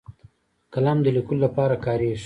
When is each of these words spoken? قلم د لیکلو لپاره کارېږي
قلم 0.73 0.97
د 1.03 1.07
لیکلو 1.15 1.43
لپاره 1.45 1.75
کارېږي 1.85 2.19